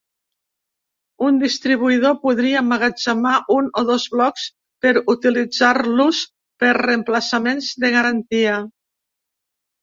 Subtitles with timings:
[1.25, 4.47] Un distribuïdor podria emmagatzemar un o dos blocs
[4.87, 6.23] per utilitzar-los
[6.65, 8.57] per reemplaçaments de garantia.